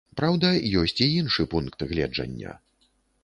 [0.19, 0.47] Праўда,
[0.83, 2.57] ёсць і іншы пункт гледжання.